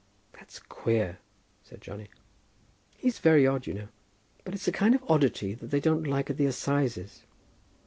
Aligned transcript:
"That's 0.33 0.57
queer," 0.57 1.19
said 1.61 1.79
Johnny. 1.79 2.07
"He 2.97 3.07
is 3.09 3.19
very 3.19 3.45
odd, 3.45 3.67
you 3.67 3.75
know." 3.75 3.87
"But 4.43 4.55
it's 4.55 4.67
a 4.67 4.71
kind 4.71 4.95
of 4.95 5.03
oddity 5.07 5.53
that 5.53 5.69
they 5.69 5.79
don't 5.79 6.07
like 6.07 6.31
at 6.31 6.37
the 6.37 6.47
assizes." 6.47 7.21